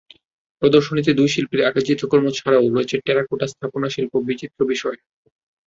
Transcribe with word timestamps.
প্রদর্শনীতে 0.61 1.11
দুই 1.13 1.29
শিল্পীর 1.33 1.65
আঁকা 1.67 1.81
চিত্রকর্ম 1.87 2.25
ছাড়াও 2.37 2.65
রয়েছে 2.67 2.95
টেরাকোটা, 3.05 3.45
স্থাপনাশিল্পসহ 3.47 4.27
বিচিত্র 4.29 4.59
বিষয়। 4.71 4.97